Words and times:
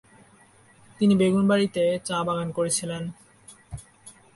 তিনি 0.99 1.13
বেগুনবাড়ীতে 1.15 1.83
চা 2.07 2.17
বাগান 2.23 2.49
করেছিলেন। 2.51 3.03